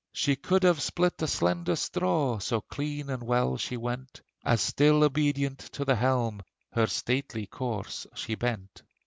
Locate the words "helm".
5.95-6.41